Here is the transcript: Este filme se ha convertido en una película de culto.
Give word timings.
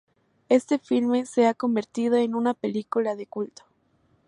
Este 0.49 0.79
filme 0.79 1.27
se 1.27 1.45
ha 1.45 1.53
convertido 1.53 2.15
en 2.15 2.33
una 2.33 2.55
película 2.55 3.15
de 3.15 3.27
culto. 3.27 3.65